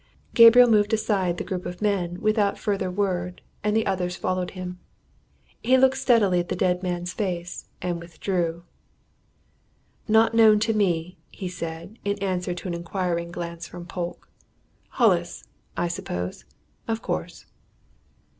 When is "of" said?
1.63-1.79, 16.87-17.03